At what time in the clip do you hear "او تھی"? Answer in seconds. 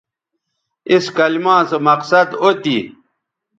2.41-2.77